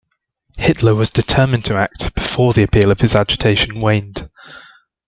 [0.57, 4.31] Hitler was determined to act before the appeal of his agitation waned.